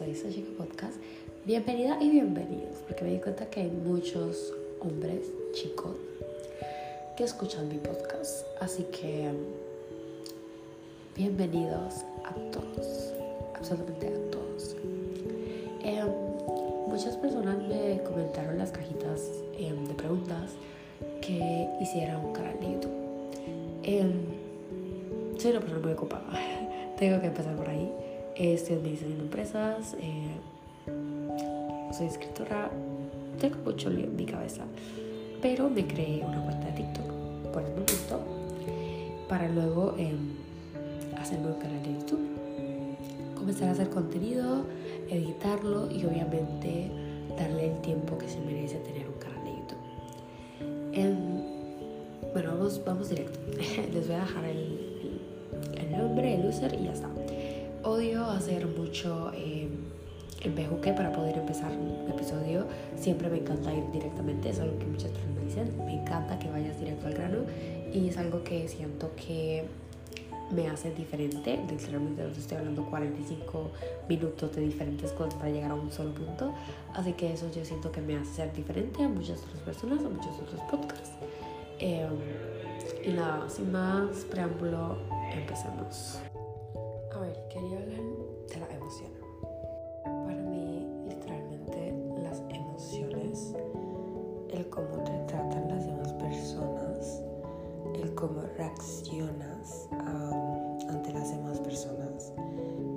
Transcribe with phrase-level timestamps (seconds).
[0.00, 0.96] soy Chica Podcast.
[1.44, 5.94] Bienvenida y bienvenidos, porque me di cuenta que hay muchos hombres, chicos,
[7.18, 8.46] que escuchan mi podcast.
[8.60, 9.30] Así que
[11.14, 13.12] bienvenidos a todos,
[13.54, 14.74] absolutamente a todos.
[15.84, 16.08] Em,
[16.88, 20.52] muchas personas me comentaron en las cajitas em, de preguntas
[21.20, 22.98] que hiciera un canal de YouTube.
[23.82, 24.12] Em,
[25.38, 26.24] soy una persona muy ocupada,
[26.98, 28.09] tengo que empezar por ahí.
[28.40, 30.30] Estoy administrando empresas, eh,
[31.92, 32.70] soy escritora,
[33.38, 34.62] tengo mucho lío en mi cabeza,
[35.42, 38.20] pero me creé una cuenta de TikTok por el momento
[39.28, 40.16] para luego em,
[41.18, 42.26] hacerme un canal de YouTube,
[43.34, 44.64] comenzar a hacer contenido,
[45.10, 46.90] editarlo y obviamente
[47.36, 50.94] darle el tiempo que se merece tener un canal de YouTube.
[50.94, 53.38] Em, bueno, vamos, vamos directo.
[53.92, 55.20] Les voy a dejar el,
[55.76, 57.10] el nombre, el user y ya está.
[57.82, 59.66] Odio hacer mucho eh,
[60.42, 62.66] el para poder empezar un episodio.
[62.96, 65.86] Siempre me encanta ir directamente, es algo que muchas personas me dicen.
[65.86, 67.38] Me encanta que vayas directo al grano
[67.92, 69.64] y es algo que siento que
[70.50, 71.58] me hace diferente.
[71.70, 73.70] Literalmente estoy hablando 45
[74.10, 76.52] minutos de diferentes cosas para llegar a un solo punto.
[76.94, 80.08] Así que eso yo siento que me hace ser diferente a muchas otras personas, a
[80.10, 81.12] muchos otros podcasts.
[81.78, 82.12] Em,
[83.04, 84.98] y nada, sin más preámbulo,
[85.32, 86.20] empecemos
[87.50, 88.00] quería hablar
[88.48, 89.10] de la emoción.
[90.04, 93.54] Para mí, literalmente, las emociones,
[94.48, 97.22] el cómo te tratan las demás personas,
[97.94, 99.88] el cómo reaccionas
[100.88, 102.32] ante las demás personas,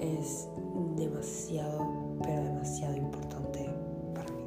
[0.00, 0.48] es
[0.96, 1.86] demasiado,
[2.22, 3.68] pero demasiado importante
[4.14, 4.44] para mí.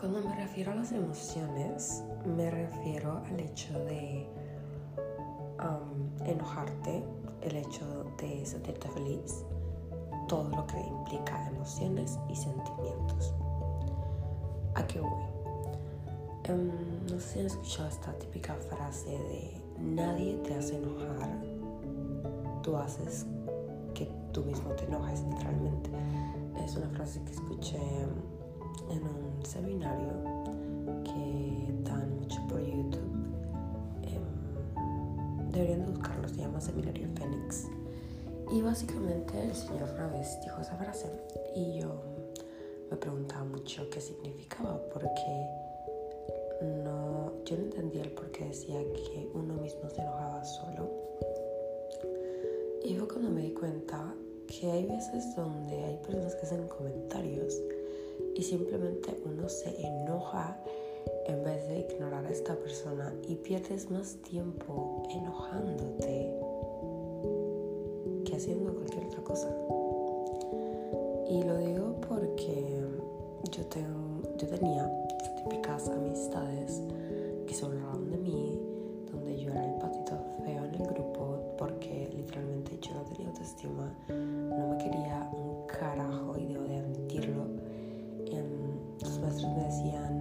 [0.00, 4.26] Cuando me refiero a las emociones, me refiero al hecho de
[6.24, 7.02] enojarte,
[7.42, 7.84] el hecho
[8.18, 9.44] de sentirte feliz,
[10.28, 13.34] todo lo que implica emociones y sentimientos.
[14.74, 15.22] ¿A qué voy?
[16.44, 16.70] Em,
[17.10, 21.30] no sé si han escuchado esta típica frase de nadie te hace enojar,
[22.62, 23.26] tú haces
[23.94, 25.90] que tú mismo te enojes literalmente.
[26.64, 27.78] Es una frase que escuché
[28.90, 30.12] en un seminario
[31.04, 33.12] que dan mucho por YouTube.
[34.02, 35.87] Em, deberían
[36.28, 37.66] buscarlo, se llama Seminario Fénix.
[38.52, 41.10] Y básicamente el Señor una vez dijo esa frase
[41.54, 42.00] y yo
[42.90, 45.46] me preguntaba mucho qué significaba porque
[46.82, 50.90] no, yo no entendía el por qué decía que uno mismo se enojaba solo.
[52.84, 54.14] Y fue cuando me di cuenta
[54.46, 57.54] que hay veces donde hay personas que hacen comentarios
[58.34, 60.58] y simplemente uno se enoja
[61.26, 66.38] en vez de ignorar a esta persona y pierdes más tiempo enojándote
[68.38, 69.48] haciendo cualquier otra cosa.
[71.28, 72.80] Y lo digo porque
[73.50, 74.90] yo, tengo, yo tenía
[75.44, 76.80] típicas amistades
[77.46, 78.60] que se hablaban de mí,
[79.10, 83.92] donde yo era el patito feo en el grupo porque literalmente yo no tenía autoestima,
[84.08, 87.44] no me quería un carajo y debo de admitirlo.
[89.02, 90.17] los maestros me decían,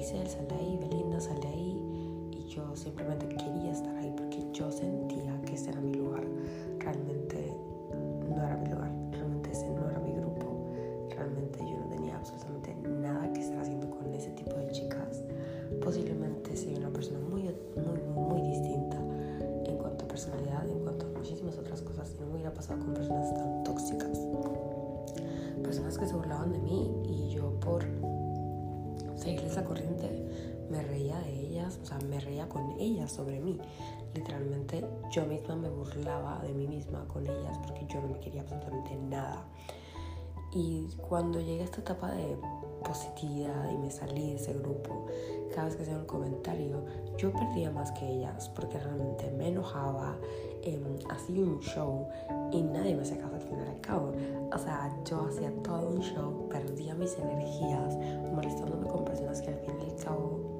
[0.00, 1.36] Maricel, sal Belinda, sal.
[1.44, 6.24] Y yo simplemente quería estar ahí porque yo sentía que ese era mi lugar
[6.78, 7.54] realmente
[8.30, 10.70] no era mi lugar, realmente ese no era mi grupo,
[11.10, 15.22] realmente yo no tenía absolutamente nada que estar haciendo con ese tipo de chicas.
[15.84, 17.42] Posiblemente soy una persona muy,
[17.76, 18.96] muy, muy distinta
[19.66, 22.10] en cuanto a personalidad, en cuanto a muchísimas otras cosas.
[22.16, 24.18] Y no me hubiera pasado con personas tan tóxicas.
[25.62, 27.84] Personas que se burlaban de mí y yo por
[29.36, 30.08] la corriente
[30.70, 33.58] me reía de ellas, o sea, me reía con ellas sobre mí
[34.14, 38.42] literalmente yo misma me burlaba de mí misma con ellas porque yo no me quería
[38.42, 39.44] absolutamente nada.
[40.52, 42.36] Y cuando llegué a esta etapa de
[42.84, 45.06] positividad y me salí de ese grupo,
[45.54, 46.84] cada vez que hacía un comentario,
[47.16, 50.16] yo perdía más que ellas porque realmente me enojaba,
[50.62, 52.08] eh, hacía un show
[52.52, 54.12] y nadie me caso al final al cabo.
[54.52, 57.96] O sea, yo hacía todo un show, perdía mis energías
[58.32, 60.50] molestándome con personas que al fin y al cabo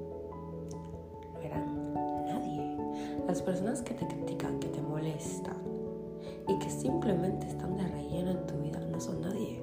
[3.30, 5.56] Las personas que te critican, que te molestan
[6.48, 9.62] y que simplemente están de relleno en tu vida no son nadie.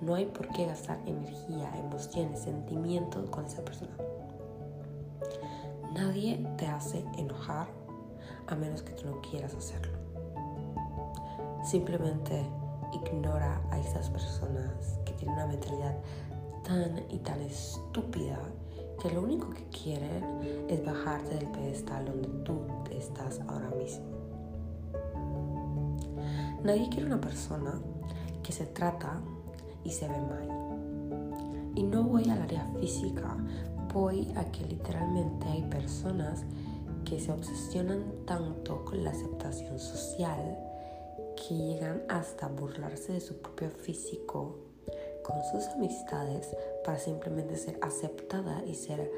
[0.00, 3.90] No hay por qué gastar energía, emociones, sentimientos con esa persona.
[5.92, 7.66] Nadie te hace enojar
[8.46, 9.97] a menos que tú no quieras hacerlo.
[11.68, 12.46] Simplemente
[12.94, 15.98] ignora a esas personas que tienen una mentalidad
[16.64, 18.38] tan y tan estúpida
[18.98, 20.24] que lo único que quieren
[20.66, 24.06] es bajarte del pedestal donde tú estás ahora mismo.
[26.64, 27.78] Nadie quiere una persona
[28.42, 29.20] que se trata
[29.84, 30.48] y se ve mal.
[31.74, 33.36] Y no voy al área física,
[33.92, 36.44] voy a que literalmente hay personas
[37.04, 40.67] que se obsesionan tanto con la aceptación social
[41.38, 44.56] que llegan hasta burlarse de su propio físico
[45.22, 46.48] con sus amistades
[46.84, 49.10] para simplemente ser aceptada y ser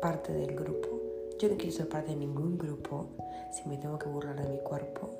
[0.00, 0.88] parte del grupo.
[1.38, 3.08] Yo no quiero ser parte de ningún grupo
[3.52, 5.10] si me tengo que burlar de mi cuerpo,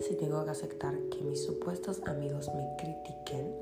[0.00, 3.54] si tengo que aceptar que mis supuestos amigos me critiquen,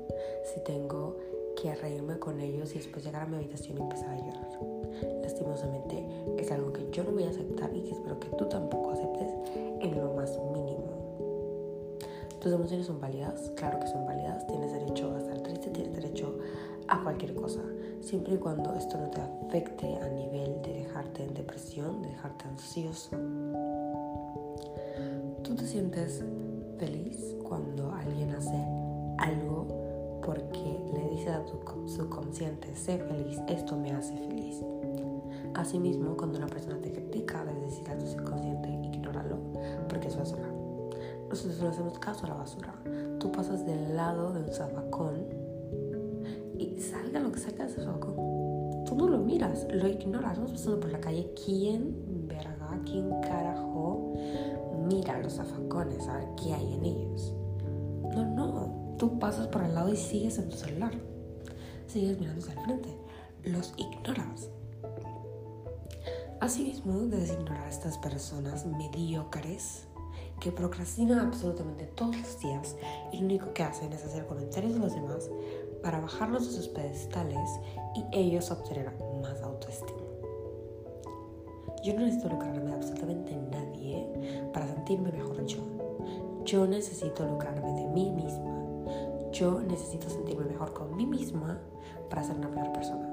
[0.45, 1.17] si tengo
[1.61, 4.47] que reírme con ellos y después llegar a mi habitación y empezar a llorar.
[5.21, 6.07] Lastimosamente
[6.37, 9.33] es algo que yo no voy a aceptar y que espero que tú tampoco aceptes
[9.81, 10.97] en lo más mínimo.
[12.39, 16.37] Tus emociones son válidas, claro que son válidas, tienes derecho a estar triste, tienes derecho
[16.87, 17.61] a cualquier cosa,
[18.01, 22.45] siempre y cuando esto no te afecte a nivel de dejarte en depresión, de dejarte
[22.45, 23.17] ansioso.
[25.43, 26.23] Tú te sientes
[26.77, 28.63] feliz cuando alguien hace
[29.17, 29.76] algo
[30.27, 34.61] porque le dice a tu subconsciente, sé feliz, esto me hace feliz.
[35.53, 39.37] Asimismo, cuando una persona te critica, debes decir a tu subconsciente, ignóralo,
[39.87, 40.51] porque es basura.
[41.29, 42.73] Nosotros no hacemos caso a la basura.
[43.19, 45.27] Tú pasas del lado de un zafacón
[46.59, 48.15] y salga lo que salga de ese zafacón.
[48.83, 50.35] Tú no lo miras, lo ignoras.
[50.35, 51.33] Vamos pasando por la calle.
[51.45, 54.13] ¿Quién, verga, quién carajo
[54.89, 57.33] mira los zafacones a ver qué hay en ellos?
[58.13, 58.86] No, no.
[58.97, 60.91] Tú pasas por el lado y sigues en tu celular.
[61.87, 62.89] Sigues mirando hacia el frente.
[63.43, 64.49] Los ignoras.
[66.39, 69.87] Asimismo, debes ignorar a estas personas mediocres
[70.39, 72.75] que procrastinan absolutamente todos los días
[73.11, 75.29] y lo único que hacen es hacer comentarios de los demás
[75.81, 77.49] para bajarlos de sus pedestales
[77.95, 78.91] y ellos obtener
[79.21, 79.97] más autoestima.
[81.83, 85.59] Yo no necesito lucrarme de absolutamente nadie para sentirme mejor yo.
[86.45, 88.56] Yo necesito lucrarme de mí misma.
[89.37, 91.59] Yo necesito sentirme mejor con mí misma
[92.09, 93.07] para ser una mejor persona.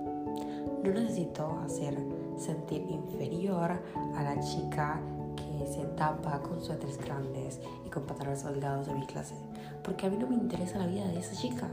[0.82, 1.96] No necesito hacer
[2.36, 3.72] sentir inferior
[4.14, 5.00] a la chica
[5.36, 9.34] que se tapa con suéteres grandes y con pantalones holgados de mi clase,
[9.82, 11.68] porque a mí no me interesa la vida de esa chica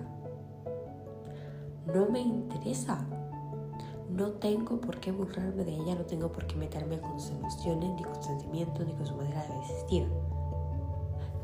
[1.93, 3.05] no me interesa.
[4.09, 7.91] No tengo por qué burlarme de ella, no tengo por qué meterme con sus emociones,
[7.95, 10.07] ni con sus sentimientos, ni con su manera de vestir.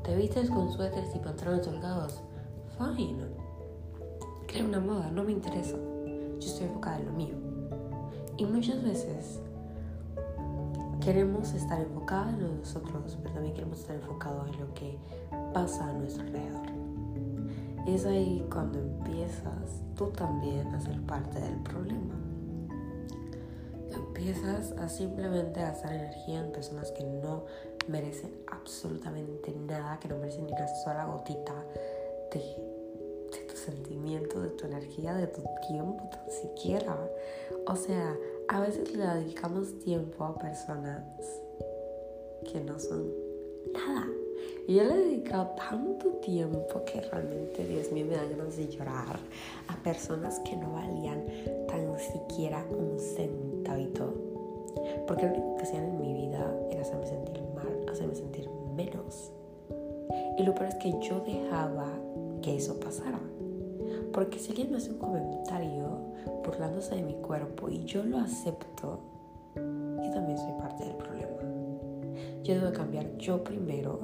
[0.04, 2.22] ¿Te vistes con suéteres y pantalones holgados?
[2.78, 3.26] Fine.
[4.48, 5.76] Crea una moda, no me interesa.
[5.76, 7.36] Yo estoy enfocada en lo mío.
[8.38, 9.40] Y muchas veces
[11.04, 14.98] queremos estar enfocados en nosotros, pero también queremos estar enfocados en lo que
[15.54, 16.68] pasa a nuestro alrededor.
[17.88, 22.14] Es ahí cuando empiezas tú también a ser parte del problema.
[23.92, 27.46] Empiezas a simplemente gastar energía en personas que no
[27.88, 31.54] merecen absolutamente nada, que no merecen ni una sola gotita
[32.32, 32.67] de
[34.16, 36.98] de tu energía, de tu tiempo, tan siquiera.
[37.68, 38.16] O sea,
[38.48, 41.04] a veces le dedicamos tiempo a personas
[42.52, 43.12] que no son
[43.74, 44.08] nada
[44.68, 48.68] y yo le he dedicado tanto tiempo que realmente, Dios mío, me da ganas de
[48.68, 49.18] llorar
[49.70, 51.26] a personas que no valían
[51.68, 54.14] tan siquiera un centavito.
[55.08, 59.32] Porque lo único que hacían en mi vida era hacerme sentir mal, hacerme sentir menos.
[60.38, 61.88] Y lo peor es que yo dejaba
[62.42, 63.20] que eso pasara.
[64.14, 65.86] Porque si alguien me hace un comentario
[66.46, 69.00] burlándose de mi cuerpo y yo lo acepto,
[69.56, 71.28] yo también soy parte del problema.
[72.44, 74.00] Yo debo cambiar yo primero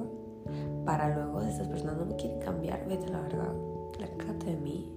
[0.84, 3.52] para luego de estas personas no me quieren cambiar, vete la verdad,
[3.98, 4.92] lárgate de mí,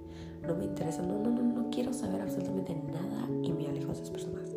[0.46, 3.94] no me interesa, no, no, no, no quiero saber absolutamente nada y me alejo de
[3.94, 4.56] esas personas.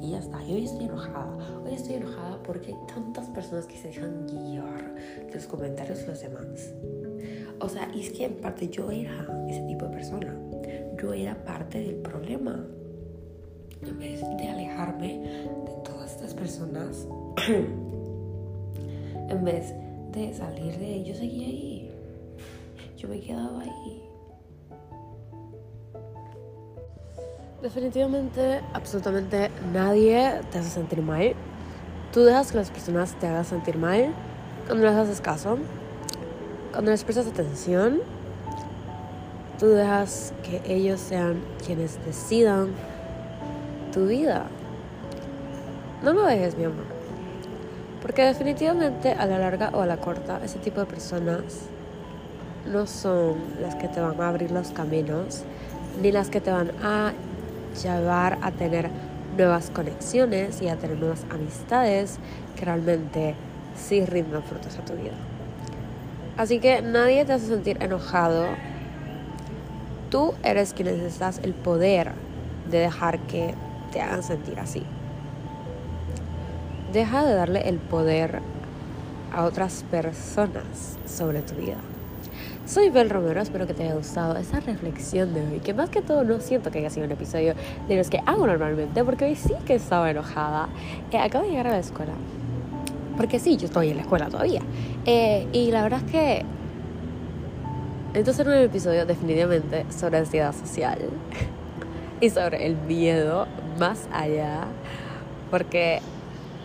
[0.00, 3.76] Y ya está, y hoy estoy enojada, hoy estoy enojada porque hay tantas personas que
[3.76, 6.74] se dejan guiar de los comentarios de los demás.
[7.60, 10.36] O sea, y es que en parte yo era ese tipo de persona,
[11.00, 12.66] yo era parte del problema.
[13.82, 17.06] En vez de alejarme de todas estas personas,
[17.48, 19.74] en vez
[20.12, 21.90] de salir de yo seguía ahí.
[22.96, 24.02] Yo me quedaba ahí.
[27.60, 31.34] Definitivamente, absolutamente nadie te hace sentir mal.
[32.12, 34.12] Tú dejas que las personas te hagan sentir mal
[34.66, 35.58] cuando les haces caso,
[36.74, 38.00] cuando les prestas atención.
[39.60, 42.70] Tú dejas que ellos sean quienes decidan
[43.92, 44.46] tu vida.
[46.02, 46.84] No lo dejes, mi amor.
[48.02, 51.42] Porque definitivamente a la larga o a la corta, ese tipo de personas
[52.70, 55.44] no son las que te van a abrir los caminos,
[56.02, 57.12] ni las que te van a
[57.82, 58.90] llevar a tener
[59.36, 62.18] nuevas conexiones y a tener nuevas amistades
[62.56, 63.36] que realmente
[63.76, 65.14] sí rindan frutos a tu vida.
[66.36, 68.46] Así que nadie te hace sentir enojado.
[70.10, 72.12] Tú eres quien necesitas el poder
[72.70, 73.54] de dejar que
[73.92, 74.82] te hagan sentir así.
[76.92, 78.40] Deja de darle el poder
[79.32, 81.76] a otras personas sobre tu vida.
[82.66, 86.00] Soy Bel Romero, espero que te haya gustado esa reflexión de hoy, que más que
[86.00, 87.54] todo no siento que haya sido un episodio
[87.88, 90.68] de los que hago normalmente, porque hoy sí que estaba enojada.
[91.10, 92.12] Eh, acabo de llegar a la escuela,
[93.16, 94.60] porque sí, yo estoy en la escuela todavía.
[95.06, 96.44] Eh, y la verdad es que
[98.14, 100.98] entonces era un episodio definitivamente sobre ansiedad social
[102.20, 103.46] y sobre el miedo
[103.78, 104.66] más allá,
[105.50, 106.00] porque,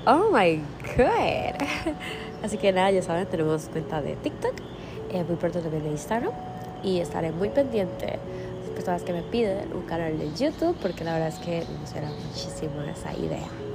[0.06, 0.58] oh my
[0.96, 1.68] god.
[2.44, 4.54] Así que nada, ya saben, tenemos cuenta de TikTok
[5.12, 6.32] eh, muy pronto también de Instagram
[6.84, 8.20] y estaré muy pendiente de
[8.62, 11.88] las personas que me piden un canal de YouTube porque la verdad es que me
[11.88, 13.69] suena muchísimo esa idea.